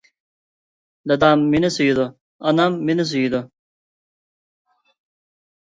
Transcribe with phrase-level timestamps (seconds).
[1.11, 2.07] دادام مېنى سۆيىدۇ،
[2.47, 3.47] ئانام مېنى سۆيىدۇ.